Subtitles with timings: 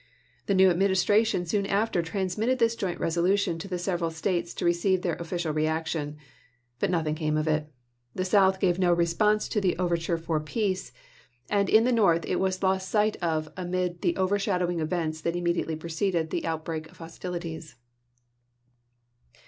[0.47, 5.03] The new Administration soon after transmitted this joint resolution to the several States to receive
[5.03, 6.17] their official action.
[6.79, 7.71] But nothing came of it.
[8.15, 10.91] The South gave no response to the overture for peace,
[11.51, 15.35] and in the North it was lost sight of amid the over shadowing events that
[15.35, 17.75] immediately preceded the outbreak of hostilities.